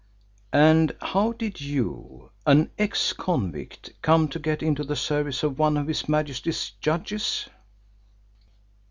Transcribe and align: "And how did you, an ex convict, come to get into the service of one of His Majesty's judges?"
"And 0.55 0.95
how 0.99 1.31
did 1.31 1.61
you, 1.61 2.31
an 2.47 2.71
ex 2.79 3.13
convict, 3.13 3.93
come 4.01 4.29
to 4.29 4.39
get 4.39 4.63
into 4.63 4.83
the 4.83 4.95
service 4.95 5.43
of 5.43 5.59
one 5.59 5.77
of 5.77 5.85
His 5.85 6.09
Majesty's 6.09 6.71
judges?" 6.81 7.47